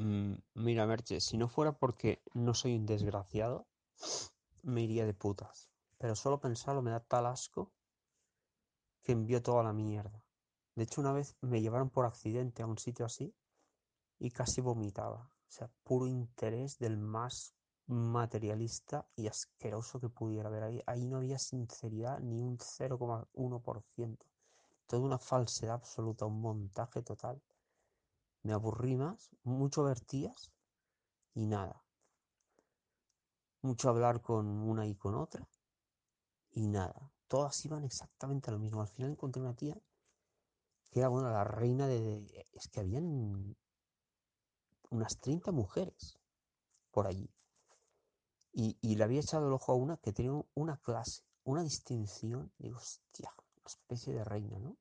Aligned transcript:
Mm, 0.00 0.36
mira, 0.54 0.86
Merche, 0.86 1.20
si 1.20 1.36
no 1.36 1.46
fuera 1.46 1.72
porque 1.72 2.22
no 2.32 2.54
soy 2.54 2.74
un 2.74 2.86
desgraciado, 2.86 3.66
me 4.62 4.80
iría 4.82 5.04
de 5.04 5.12
putas. 5.12 5.68
Pero 5.98 6.16
solo 6.16 6.40
pensarlo 6.40 6.80
me 6.80 6.90
da 6.90 7.00
tal 7.00 7.26
asco 7.26 7.70
que 9.02 9.12
envío 9.12 9.42
toda 9.42 9.62
la 9.62 9.74
mierda. 9.74 10.24
De 10.74 10.84
hecho, 10.84 11.02
una 11.02 11.12
vez 11.12 11.36
me 11.42 11.60
llevaron 11.60 11.90
por 11.90 12.06
accidente 12.06 12.62
a 12.62 12.66
un 12.66 12.78
sitio 12.78 13.04
así 13.04 13.34
y 14.18 14.30
casi 14.30 14.62
vomitaba. 14.62 15.30
O 15.48 15.52
sea, 15.52 15.70
puro 15.84 16.06
interés 16.06 16.78
del 16.78 16.96
más 16.96 17.52
materialista 17.86 19.06
y 19.16 19.26
asqueroso 19.26 20.00
que 20.00 20.08
pudiera 20.08 20.48
haber 20.48 20.62
ahí. 20.62 20.82
Ahí 20.86 21.04
no 21.04 21.18
había 21.18 21.38
sinceridad 21.38 22.20
ni 22.20 22.40
un 22.40 22.56
0,1%. 22.56 24.24
Toda 24.86 25.02
una 25.02 25.18
falsedad 25.18 25.74
absoluta, 25.74 26.24
un 26.24 26.40
montaje 26.40 27.02
total. 27.02 27.42
Me 28.42 28.52
aburrí 28.52 28.96
más, 28.96 29.30
mucho 29.44 29.84
vertías 29.84 30.50
y 31.34 31.46
nada. 31.46 31.82
Mucho 33.62 33.90
hablar 33.90 34.22
con 34.22 34.46
una 34.46 34.86
y 34.86 34.94
con 34.94 35.14
otra 35.14 35.46
y 36.52 36.66
nada. 36.66 37.12
Todas 37.28 37.64
iban 37.64 37.84
exactamente 37.84 38.50
a 38.50 38.52
lo 38.52 38.58
mismo. 38.58 38.80
Al 38.80 38.88
final 38.88 39.12
encontré 39.12 39.42
una 39.42 39.54
tía 39.54 39.76
que 40.90 41.00
era, 41.00 41.08
bueno, 41.08 41.30
la 41.30 41.44
reina 41.44 41.86
de... 41.86 42.46
Es 42.52 42.68
que 42.68 42.80
habían 42.80 43.56
unas 44.90 45.18
30 45.20 45.52
mujeres 45.52 46.18
por 46.90 47.06
allí. 47.06 47.30
Y, 48.52 48.76
y, 48.80 48.96
le 48.96 49.04
había 49.04 49.20
echado 49.20 49.46
el 49.46 49.52
ojo 49.52 49.72
a 49.72 49.76
una 49.76 49.96
que 49.98 50.12
tenía 50.12 50.32
una 50.54 50.76
clase, 50.78 51.22
una 51.44 51.62
distinción. 51.62 52.52
Digo, 52.58 52.78
hostia, 52.78 53.32
una 53.36 53.66
especie 53.66 54.12
de 54.12 54.24
reina, 54.24 54.58
¿no? 54.58 54.76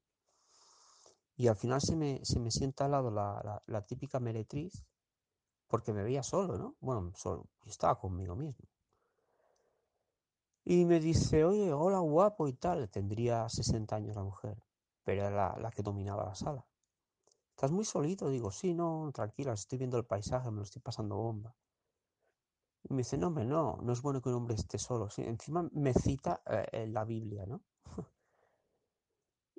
Y 1.39 1.47
al 1.47 1.55
final 1.55 1.79
se 1.79 1.95
me, 1.95 2.19
se 2.25 2.37
me 2.37 2.51
sienta 2.51 2.83
al 2.83 2.91
lado 2.91 3.11
la, 3.11 3.81
típica 3.87 4.19
meretriz, 4.19 4.83
porque 5.69 5.93
me 5.93 6.03
veía 6.03 6.21
solo, 6.21 6.57
¿no? 6.57 6.75
Bueno, 6.81 7.13
solo, 7.15 7.45
estaba 7.65 7.97
conmigo 7.97 8.35
mismo. 8.35 8.67
Y 10.65 10.83
me 10.83 10.99
dice, 10.99 11.45
oye, 11.45 11.71
hola 11.71 11.99
guapo 11.99 12.49
y 12.49 12.53
tal. 12.55 12.89
Tendría 12.89 13.47
60 13.47 13.95
años 13.95 14.17
la 14.17 14.23
mujer, 14.23 14.61
pero 15.05 15.21
era 15.21 15.31
la, 15.31 15.57
la 15.61 15.71
que 15.71 15.81
dominaba 15.81 16.25
la 16.25 16.35
sala. 16.35 16.65
¿Estás 17.51 17.71
muy 17.71 17.85
solito? 17.85 18.29
Digo, 18.29 18.51
sí, 18.51 18.73
no, 18.73 19.09
tranquila, 19.13 19.53
estoy 19.53 19.77
viendo 19.77 19.97
el 19.97 20.05
paisaje, 20.05 20.51
me 20.51 20.57
lo 20.57 20.63
estoy 20.63 20.81
pasando 20.81 21.15
bomba. 21.15 21.55
Y 22.83 22.93
me 22.93 22.97
dice, 22.97 23.17
no, 23.17 23.27
hombre, 23.27 23.45
no, 23.45 23.77
no 23.81 23.93
es 23.93 24.01
bueno 24.01 24.21
que 24.21 24.27
un 24.27 24.35
hombre 24.35 24.55
esté 24.55 24.77
solo. 24.77 25.09
Sí, 25.09 25.21
encima 25.21 25.69
me 25.71 25.93
cita 25.93 26.41
eh, 26.45 26.85
la 26.87 27.05
Biblia, 27.05 27.45
¿no? 27.45 27.61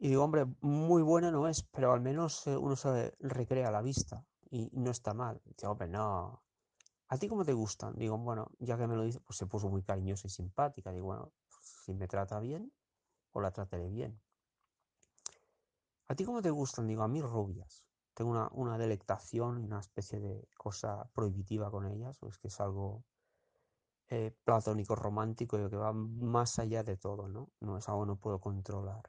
y 0.03 0.09
digo, 0.09 0.25
hombre, 0.25 0.47
muy 0.63 1.03
buena 1.03 1.31
no 1.31 1.47
es, 1.47 1.63
pero 1.63 1.93
al 1.93 2.01
menos 2.01 2.47
eh, 2.47 2.57
uno 2.57 2.75
se 2.75 3.15
recrea 3.21 3.71
la 3.71 3.83
vista 3.83 4.25
y 4.51 4.71
no 4.73 4.91
está 4.91 5.13
mal. 5.13 5.43
Digo, 5.59 5.73
hombre, 5.73 5.89
no. 5.89 6.43
¿A 7.09 7.19
ti 7.19 7.29
cómo 7.29 7.45
te 7.45 7.53
gustan? 7.53 7.95
Digo, 7.97 8.17
bueno, 8.17 8.51
ya 8.61 8.79
que 8.79 8.87
me 8.87 8.97
lo 8.97 9.03
dice, 9.05 9.21
pues 9.21 9.37
se 9.37 9.45
puso 9.45 9.69
muy 9.69 9.83
cariñosa 9.83 10.27
y 10.27 10.31
simpática. 10.31 10.91
Digo, 10.91 11.07
bueno, 11.07 11.33
si 11.61 11.93
me 11.93 12.09
trata 12.09 12.41
bien, 12.41 12.73
o 13.33 13.43
la 13.43 13.51
trataré 13.51 13.91
bien. 13.91 14.19
¿A 16.09 16.15
ti 16.15 16.25
cómo 16.25 16.41
te 16.41 16.51
gustan? 16.51 16.87
Digo, 16.87 17.03
a 17.03 17.09
mí 17.09 17.21
rubias. 17.21 17.85
Tengo 18.15 18.31
una, 18.31 18.49
una 18.53 18.79
delectación 18.79 19.61
y 19.61 19.67
una 19.67 19.81
especie 19.81 20.19
de 20.19 20.49
cosa 20.57 21.11
prohibitiva 21.13 21.71
con 21.71 21.87
ellas, 21.87 22.17
pues 22.19 22.39
que 22.39 22.49
es 22.49 22.59
algo 22.59 23.05
eh, 24.09 24.35
platónico 24.45 24.95
romántico 24.97 25.59
que 25.69 25.77
va 25.77 25.93
más 25.93 26.59
allá 26.59 26.83
de 26.83 26.97
todo, 26.97 27.29
¿no? 27.29 27.51
No 27.61 27.77
es 27.77 27.87
algo 27.87 28.01
que 28.03 28.07
no 28.07 28.17
puedo 28.17 28.41
controlar. 28.41 29.03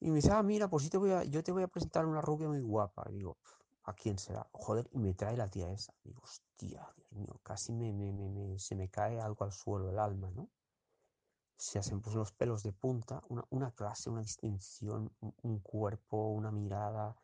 Y 0.00 0.10
me 0.10 0.16
dice, 0.16 0.30
ah, 0.32 0.42
mira, 0.42 0.68
pues 0.68 0.84
sí 0.84 0.90
te 0.90 0.98
voy 0.98 1.10
a, 1.10 1.24
yo 1.24 1.42
te 1.42 1.52
voy 1.52 1.62
a 1.64 1.68
presentar 1.68 2.06
una 2.06 2.20
rubia 2.20 2.48
muy 2.48 2.60
guapa. 2.60 3.04
Y 3.10 3.14
digo, 3.14 3.38
¿a 3.84 3.94
quién 3.94 4.18
será? 4.18 4.48
Joder, 4.52 4.88
y 4.92 4.98
me 4.98 5.14
trae 5.14 5.36
la 5.36 5.50
tía 5.50 5.72
esa. 5.72 5.92
Digo, 6.04 6.20
hostia, 6.22 6.88
Dios 6.96 7.12
mío, 7.12 7.40
casi 7.42 7.72
me, 7.72 7.92
me, 7.92 8.12
me, 8.12 8.58
se 8.58 8.76
me 8.76 8.88
cae 8.88 9.20
algo 9.20 9.44
al 9.44 9.52
suelo, 9.52 9.90
el 9.90 9.98
alma, 9.98 10.30
¿no? 10.30 10.50
Se 11.56 11.80
me 11.92 12.00
puso 12.00 12.18
los 12.18 12.32
pelos 12.32 12.62
de 12.62 12.72
punta, 12.72 13.22
una, 13.28 13.44
una 13.50 13.72
clase, 13.72 14.10
una 14.10 14.20
distinción, 14.20 15.12
un, 15.20 15.58
cuerpo, 15.58 16.28
una 16.28 16.52
mirada, 16.52 17.16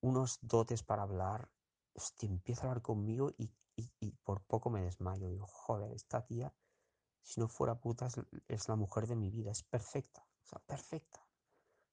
unos 0.00 0.38
dotes 0.40 0.84
para 0.84 1.02
hablar. 1.02 1.50
Hostia, 1.94 2.28
empieza 2.28 2.62
a 2.62 2.68
hablar 2.68 2.82
conmigo 2.82 3.32
y, 3.36 3.50
y, 3.74 3.90
y 3.98 4.12
por 4.22 4.42
poco 4.42 4.70
me 4.70 4.82
desmayo. 4.82 5.28
Digo, 5.28 5.46
joder, 5.48 5.92
esta 5.92 6.24
tía, 6.24 6.54
si 7.22 7.40
no 7.40 7.48
fuera 7.48 7.74
puta, 7.74 8.06
es 8.46 8.68
la 8.68 8.76
mujer 8.76 9.08
de 9.08 9.16
mi 9.16 9.30
vida, 9.30 9.50
es 9.50 9.64
perfecta, 9.64 10.24
o 10.44 10.46
sea, 10.46 10.60
perfecta. 10.60 11.20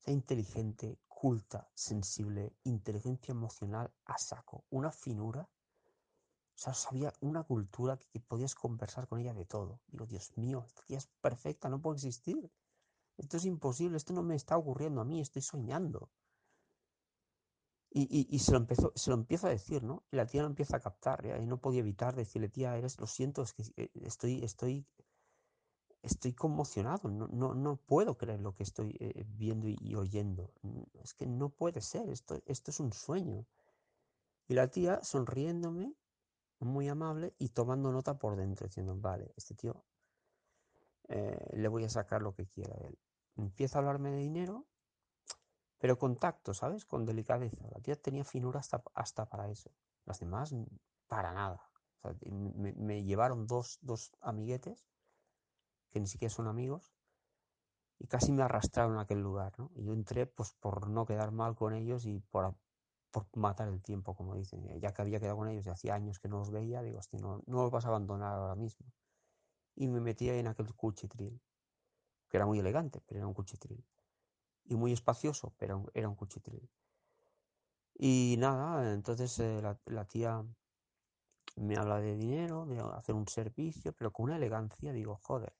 Inteligente, 0.08 1.00
culta, 1.08 1.70
sensible, 1.74 2.56
inteligencia 2.64 3.34
emocional 3.34 3.92
a 4.06 4.18
saco, 4.18 4.64
una 4.70 4.92
finura. 4.92 5.42
O 5.42 6.58
sea, 6.60 6.74
sabía 6.74 7.14
una 7.22 7.44
cultura 7.44 7.98
que, 7.98 8.20
podías 8.20 8.56
conversar 8.56 9.08
con 9.08 9.20
ella 9.20 9.34
de 9.34 9.46
todo. 9.46 9.82
Digo, 9.88 10.06
Dios 10.06 10.38
mío, 10.38 10.64
esta 10.66 10.82
tía 10.84 10.98
es 10.98 11.08
perfecta, 11.22 11.70
no 11.70 11.82
puede 11.82 11.98
existir. 11.98 12.50
Esto 13.18 13.38
es 13.38 13.46
imposible, 13.46 13.98
esto 13.98 14.14
no 14.14 14.24
me 14.24 14.36
está 14.36 14.58
ocurriendo 14.58 15.02
a 15.02 15.06
mí, 15.06 15.20
estoy 15.20 15.42
soñando. 15.42 16.10
Y, 17.90 18.04
y, 18.04 18.28
y 18.34 18.40
se, 18.40 18.52
lo 18.52 18.60
empezó, 18.60 18.94
se 18.96 19.10
lo 19.10 19.16
empiezo 19.16 19.48
a 19.48 19.50
decir, 19.50 19.84
¿no? 19.84 20.06
Y 20.12 20.16
la 20.16 20.26
tía 20.26 20.44
lo 20.44 20.48
empieza 20.48 20.78
a 20.78 20.80
captar, 20.80 21.26
¿ya? 21.26 21.38
y 21.38 21.48
no 21.48 21.60
podía 21.60 21.80
evitar 21.80 22.16
decirle, 22.16 22.48
tía, 22.48 22.78
eres, 22.78 23.00
lo 23.00 23.08
siento, 23.08 23.42
es 23.42 23.54
que 23.54 23.64
eh, 23.76 23.92
estoy, 23.96 24.44
estoy 24.44 24.86
estoy 26.08 26.34
conmocionado, 26.34 27.10
no, 27.10 27.28
no, 27.28 27.54
no 27.54 27.78
puedo 27.78 28.18
creer 28.18 28.40
lo 28.40 28.54
que 28.54 28.64
estoy 28.64 28.96
eh, 29.00 29.26
viendo 29.28 29.68
y, 29.68 29.96
oyendo. 29.96 30.54
Es 31.04 31.14
que 31.14 31.28
no 31.28 31.50
puede 31.50 31.82
ser, 31.82 32.10
esto, 32.10 32.42
esto 32.46 32.72
es 32.72 32.80
un 32.80 32.94
sueño. 32.94 33.46
Y 34.48 34.54
la 34.56 34.70
tía 34.70 35.04
sonriéndome, 35.04 35.94
muy 36.60 36.88
amable 36.88 37.36
y 37.38 37.50
tomando 37.50 37.92
nota 37.92 38.18
por 38.18 38.36
dentro, 38.36 38.66
diciendo, 38.66 38.96
vale, 38.98 39.32
este 39.36 39.54
tío 39.54 39.86
eh, 41.10 41.52
le 41.54 41.68
voy 41.68 41.84
a 41.84 41.90
sacar 41.90 42.22
lo 42.22 42.34
que 42.34 42.48
quiera 42.48 42.76
de 42.78 42.88
él. 42.88 43.00
Empieza 43.36 43.78
a 43.78 43.80
hablarme 43.80 44.12
de 44.12 44.18
dinero, 44.18 44.66
pero 45.78 46.00
con 46.00 46.16
tacto, 46.16 46.54
¿sabes? 46.54 46.86
Con 46.86 47.06
delicadeza. 47.06 47.68
La 47.70 47.82
tía 47.82 47.96
tenía 47.96 48.24
finura 48.24 48.60
hasta, 48.60 48.82
hasta 48.96 49.30
para 49.30 49.50
eso. 49.50 49.72
Las 50.06 50.20
demás, 50.20 50.56
para 51.08 51.34
nada. 51.34 51.70
Me, 52.26 52.74
me, 52.74 53.04
llevaron 53.04 53.46
dos, 53.48 53.80
dos 53.82 54.14
amiguetes 54.22 54.88
que 55.92 56.00
ni 56.00 56.08
siquiera 56.08 56.34
son 56.34 56.48
amigos, 56.48 56.94
y 58.00 58.08
casi 58.08 58.32
me 58.32 58.44
arrastraron 58.44 58.98
a 58.98 59.02
aquel 59.02 59.22
lugar, 59.22 59.54
¿no? 59.58 59.72
Y 59.76 59.84
yo 59.86 59.94
entré 59.94 60.28
pues 60.28 60.54
por 60.54 60.90
no 60.90 61.06
quedar 61.06 61.32
mal 61.32 61.56
con 61.56 61.74
ellos 61.74 62.06
y 62.06 62.20
por, 62.20 62.56
por 63.12 63.26
matar 63.36 63.68
el 63.70 63.82
tiempo, 63.82 64.16
como 64.16 64.36
dicen. 64.36 64.80
Ya 64.80 64.94
que 64.94 65.02
había 65.02 65.20
quedado 65.20 65.38
con 65.38 65.48
ellos 65.50 65.66
y 65.66 65.70
hacía 65.70 65.96
años 65.96 66.20
que 66.20 66.28
no 66.28 66.38
los 66.40 66.52
veía, 66.52 66.82
digo, 66.82 67.00
hostia, 67.00 67.20
no, 67.20 67.42
no 67.48 67.64
los 67.64 67.72
vas 67.72 67.86
a 67.86 67.90
abandonar 67.90 68.34
ahora 68.36 68.56
mismo. 68.56 68.86
Y 69.76 69.88
me 69.88 70.00
metí 70.00 70.30
en 70.30 70.48
aquel 70.48 70.74
cuchitril, 70.76 71.42
que 72.30 72.38
era 72.38 72.46
muy 72.46 72.60
elegante, 72.60 73.02
pero 73.08 73.20
era 73.20 73.28
un 73.28 73.34
cuchitril. 73.34 73.84
Y 74.66 74.76
muy 74.76 74.94
espacioso, 74.94 75.54
pero 75.58 75.86
era 75.94 76.10
un 76.10 76.16
cuchitril. 76.16 76.70
Y 78.00 78.36
nada, 78.38 78.94
entonces 78.94 79.40
eh, 79.40 79.60
la, 79.62 79.80
la 79.86 80.06
tía 80.06 80.46
me 81.56 81.76
habla 81.78 82.00
de 82.00 82.16
dinero, 82.16 82.66
de 82.68 82.80
hacer 82.80 83.16
un 83.16 83.28
servicio, 83.28 83.94
pero 83.94 84.14
con 84.14 84.26
una 84.26 84.38
elegancia, 84.38 84.94
digo, 84.94 85.20
joder, 85.24 85.54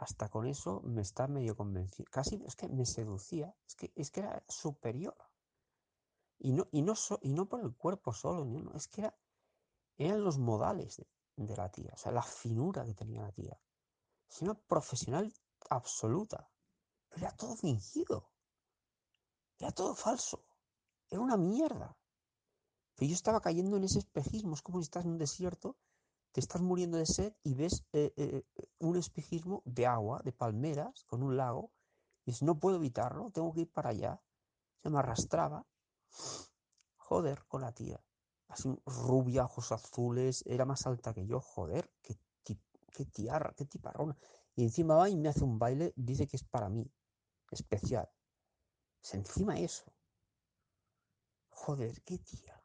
hasta 0.00 0.30
con 0.30 0.46
eso 0.46 0.80
me 0.82 1.02
está 1.02 1.28
medio 1.28 1.54
convencido. 1.54 2.08
Casi 2.10 2.42
es 2.46 2.56
que 2.56 2.68
me 2.68 2.86
seducía, 2.86 3.54
es 3.66 3.74
que, 3.76 3.92
es 3.94 4.10
que 4.10 4.20
era 4.20 4.42
superior. 4.48 5.16
Y 6.38 6.52
no, 6.52 6.68
y 6.72 6.80
no, 6.80 6.94
y 7.20 7.28
no 7.28 7.46
por 7.46 7.60
el 7.60 7.76
cuerpo 7.76 8.14
solo, 8.14 8.46
es 8.74 8.88
que 8.88 9.02
era, 9.02 9.14
eran 9.98 10.24
los 10.24 10.38
modales 10.38 10.96
de, 10.96 11.06
de, 11.36 11.54
la 11.54 11.70
tía, 11.70 11.92
o 11.92 11.98
sea, 11.98 12.12
la 12.12 12.22
finura 12.22 12.86
que 12.86 12.94
tenía 12.94 13.20
la 13.20 13.32
tía. 13.32 13.60
Es 14.26 14.40
una 14.40 14.54
profesional 14.54 15.30
absoluta. 15.68 16.48
Pero 17.10 17.26
era 17.26 17.36
todo 17.36 17.54
fingido. 17.56 18.30
Era 19.58 19.70
todo 19.72 19.94
falso. 19.94 20.46
Era 21.10 21.20
una 21.20 21.36
mierda. 21.36 21.94
Pero 22.94 23.08
yo 23.10 23.14
estaba 23.14 23.42
cayendo 23.42 23.76
en 23.76 23.84
ese 23.84 23.98
espejismo, 23.98 24.54
es 24.54 24.62
como 24.62 24.78
si 24.78 24.84
estás 24.84 25.04
en 25.04 25.10
un 25.10 25.18
desierto 25.18 25.76
te 26.32 26.40
estás 26.40 26.62
muriendo 26.62 26.98
de 26.98 27.06
sed 27.06 27.34
y 27.42 27.54
ves 27.54 27.84
eh, 27.92 28.12
eh, 28.16 28.44
un 28.78 28.96
espejismo 28.96 29.62
de 29.64 29.86
agua, 29.86 30.20
de 30.24 30.32
palmeras, 30.32 31.04
con 31.04 31.22
un 31.22 31.36
lago, 31.36 31.72
y 32.24 32.30
dices, 32.30 32.42
no 32.42 32.58
puedo 32.58 32.76
evitarlo, 32.76 33.30
tengo 33.30 33.52
que 33.52 33.62
ir 33.62 33.72
para 33.72 33.90
allá. 33.90 34.20
Se 34.82 34.90
me 34.90 34.98
arrastraba. 34.98 35.66
Joder, 36.96 37.44
con 37.46 37.62
la 37.62 37.72
tía. 37.72 38.00
Así 38.48 38.68
rubia, 38.86 39.44
ojos 39.44 39.72
azules, 39.72 40.44
era 40.46 40.64
más 40.64 40.86
alta 40.86 41.14
que 41.14 41.26
yo, 41.26 41.40
joder, 41.40 41.92
qué, 42.02 42.18
qué 42.44 43.04
tiarra, 43.06 43.54
qué 43.56 43.64
tiparrona. 43.64 44.16
Y 44.56 44.64
encima 44.64 44.96
va 44.96 45.08
y 45.08 45.16
me 45.16 45.28
hace 45.28 45.44
un 45.44 45.58
baile, 45.58 45.92
dice 45.96 46.26
que 46.26 46.36
es 46.36 46.44
para 46.44 46.68
mí, 46.68 46.90
especial. 47.50 48.08
Es 49.02 49.14
encima 49.14 49.58
eso. 49.58 49.84
Joder, 51.50 52.02
qué 52.02 52.18
tía, 52.18 52.62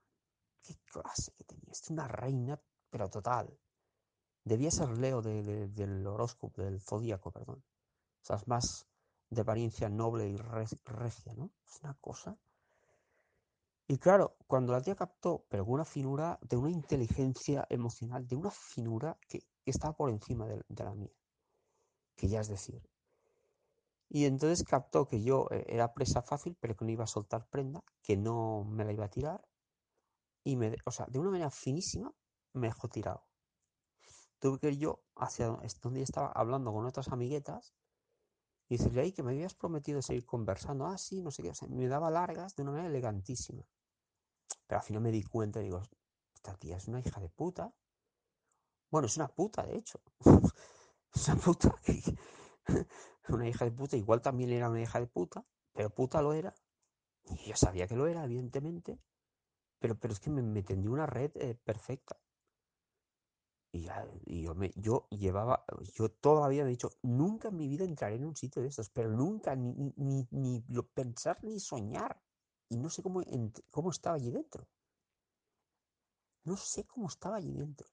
qué 0.62 0.76
clase 0.86 1.32
que 1.34 1.44
tenía. 1.44 1.72
Es 1.72 1.90
una 1.90 2.08
reina 2.08 2.62
pero 2.96 3.10
total. 3.10 3.60
Debía 4.46 4.72
ser 4.72 4.88
Leo 4.98 5.22
de, 5.22 5.44
de, 5.44 5.68
del 5.68 6.08
horóscopo, 6.08 6.62
del 6.62 6.80
zodíaco, 6.80 7.30
perdón. 7.30 7.62
O 8.22 8.26
sea, 8.26 8.38
es 8.38 8.48
más 8.48 8.88
de 9.30 9.42
apariencia 9.42 9.90
noble 9.90 10.30
y 10.30 10.38
regia, 10.38 11.34
¿no? 11.34 11.52
Es 11.68 11.82
una 11.84 11.96
cosa. 11.96 12.38
Y 13.86 13.98
claro, 13.98 14.38
cuando 14.48 14.72
la 14.72 14.80
tía 14.80 14.96
captó, 14.96 15.46
pero 15.50 15.66
con 15.66 15.74
una 15.74 15.84
finura, 15.84 16.40
de 16.42 16.56
una 16.56 16.72
inteligencia 16.72 17.68
emocional, 17.70 18.26
de 18.26 18.38
una 18.38 18.50
finura 18.50 19.18
que, 19.28 19.40
que 19.40 19.72
estaba 19.72 19.94
por 19.94 20.10
encima 20.10 20.48
de, 20.48 20.64
de 20.66 20.84
la 20.86 20.96
mía, 20.96 21.12
que 22.16 22.30
ya 22.30 22.40
es 22.40 22.48
decir. 22.48 22.82
Y 24.08 24.24
entonces 24.24 24.64
captó 24.64 25.06
que 25.06 25.22
yo 25.22 25.50
eh, 25.52 25.66
era 25.68 25.94
presa 25.94 26.22
fácil, 26.22 26.56
pero 26.62 26.78
que 26.78 26.86
no 26.86 26.92
iba 26.92 27.04
a 27.04 27.08
soltar 27.08 27.46
prenda, 27.50 27.84
que 28.02 28.16
no 28.16 28.64
me 28.64 28.86
la 28.86 28.94
iba 28.94 29.04
a 29.04 29.10
tirar. 29.10 29.46
Y 30.46 30.56
me, 30.56 30.78
o 30.86 30.92
sea, 30.92 31.08
de 31.08 31.20
una 31.20 31.32
manera 31.32 31.52
finísima, 31.52 32.14
me 32.56 32.68
dejó 32.68 32.88
tirado. 32.88 33.26
Tuve 34.40 34.60
que 34.60 34.72
ir 34.72 34.80
yo 34.80 35.04
hacia 35.16 35.48
donde 35.82 36.02
estaba 36.02 36.32
hablando 36.32 36.72
con 36.72 36.86
otras 36.86 37.10
amiguetas 37.10 37.74
y 38.70 38.78
decirle 38.78 39.02
ahí 39.02 39.12
que 39.12 39.24
me 39.24 39.32
habías 39.32 39.56
prometido 39.56 40.02
seguir 40.02 40.26
conversando. 40.26 40.86
Ah, 40.86 40.98
sí, 40.98 41.22
no 41.22 41.32
sé 41.32 41.44
qué. 41.44 41.52
O 41.52 41.68
me 41.70 41.88
daba 41.88 42.10
largas 42.10 42.56
de 42.56 42.64
una 42.64 42.72
manera 42.72 42.90
elegantísima. 42.90 43.66
Pero 44.68 44.80
al 44.80 44.86
final 44.86 45.02
me 45.02 45.12
di 45.12 45.24
cuenta 45.24 45.60
y 45.60 45.66
digo, 45.66 45.82
esta 46.34 46.56
tía 46.56 46.78
es 46.78 46.88
una 46.88 47.00
hija 47.00 47.20
de 47.20 47.30
puta. 47.30 47.74
Bueno, 48.90 49.08
es 49.08 49.18
una 49.18 49.28
puta, 49.28 49.64
de 49.64 49.78
hecho. 49.78 50.00
Es 51.14 51.30
una 51.30 51.38
puta. 51.38 51.76
una 53.30 53.48
hija 53.48 53.66
de 53.66 53.72
puta. 53.72 53.96
Igual 53.96 54.22
también 54.22 54.50
era 54.52 54.70
una 54.70 54.82
hija 54.82 55.00
de 55.00 55.08
puta, 55.08 55.46
pero 55.74 55.90
puta 55.90 56.22
lo 56.22 56.34
era. 56.34 56.54
Y 57.26 57.50
yo 57.50 57.56
sabía 57.56 57.88
que 57.88 57.96
lo 57.96 58.08
era, 58.08 58.26
evidentemente. 58.26 59.00
Pero, 59.80 60.00
pero 60.00 60.14
es 60.14 60.20
que 60.20 60.30
me, 60.30 60.42
me 60.42 60.64
tendió 60.64 60.92
una 60.92 61.06
red 61.06 61.32
eh, 61.36 61.56
perfecta. 61.56 62.18
Y, 63.76 64.44
yo, 64.44 64.56
me, 64.56 64.72
yo 64.76 65.08
llevaba, 65.10 65.66
yo 65.94 66.10
todavía 66.10 66.64
me 66.64 66.70
he 66.70 66.72
dicho, 66.72 66.92
nunca 67.02 67.50
en 67.50 67.58
mi 67.58 67.68
vida 67.68 67.84
entraré 67.84 68.16
en 68.16 68.26
un 68.26 68.36
sitio 68.36 68.62
de 68.62 68.70
estos, 68.70 68.90
pero 68.90 69.10
nunca, 69.12 69.54
ni, 69.56 69.74
ni, 69.74 70.26
ni, 70.32 70.64
ni 70.66 70.82
pensar 70.94 71.44
ni 71.44 71.60
soñar. 71.60 72.22
Y 72.70 72.78
no 72.78 72.90
sé 72.90 73.04
cómo, 73.04 73.22
cómo 73.72 73.90
estaba 73.90 74.16
allí 74.16 74.32
dentro. 74.32 74.66
No 76.46 76.56
sé 76.56 76.86
cómo 76.86 77.08
estaba 77.08 77.36
allí 77.36 77.52
dentro. 77.52 77.88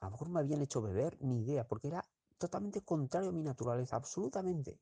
A 0.00 0.06
lo 0.06 0.12
mejor 0.12 0.30
me 0.30 0.40
habían 0.40 0.62
hecho 0.62 0.80
beber, 0.80 1.18
ni 1.20 1.42
idea, 1.42 1.68
porque 1.68 1.88
era 1.88 2.02
totalmente 2.38 2.80
contrario 2.80 3.28
a 3.28 3.32
mi 3.32 3.42
naturaleza, 3.42 3.96
absolutamente. 3.96 4.80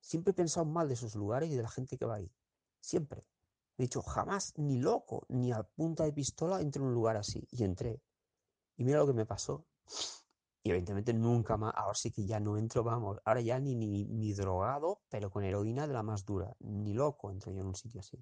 Siempre 0.00 0.30
he 0.30 0.34
pensado 0.34 0.64
mal 0.64 0.88
de 0.88 0.94
esos 0.94 1.14
lugares 1.14 1.50
y 1.50 1.56
de 1.56 1.62
la 1.62 1.68
gente 1.68 1.98
que 1.98 2.06
va 2.06 2.14
ahí. 2.14 2.32
Siempre. 2.80 3.26
He 3.78 3.84
dicho, 3.84 4.02
jamás, 4.02 4.52
ni 4.56 4.78
loco, 4.80 5.24
ni 5.28 5.52
a 5.52 5.62
punta 5.62 6.04
de 6.04 6.12
pistola 6.12 6.60
entré 6.60 6.82
en 6.82 6.88
un 6.88 6.94
lugar 6.94 7.16
así. 7.16 7.46
Y 7.52 7.62
entré. 7.62 8.02
Y 8.76 8.84
mira 8.84 8.98
lo 8.98 9.06
que 9.06 9.12
me 9.12 9.24
pasó. 9.24 9.66
Y 10.64 10.70
evidentemente 10.70 11.14
nunca 11.14 11.56
más, 11.56 11.72
ahora 11.76 11.94
sí 11.94 12.10
que 12.10 12.26
ya 12.26 12.40
no 12.40 12.58
entro, 12.58 12.82
vamos, 12.82 13.18
ahora 13.24 13.40
ya 13.40 13.60
ni, 13.60 13.76
ni, 13.76 14.04
ni 14.04 14.32
drogado, 14.34 15.02
pero 15.08 15.30
con 15.30 15.44
heroína 15.44 15.86
de 15.86 15.94
la 15.94 16.02
más 16.02 16.24
dura. 16.24 16.52
Ni 16.58 16.92
loco 16.92 17.30
entro 17.30 17.52
yo 17.52 17.60
en 17.60 17.68
un 17.68 17.76
sitio 17.76 18.00
así. 18.00 18.18